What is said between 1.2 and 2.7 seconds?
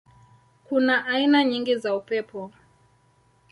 nyingi za upepo.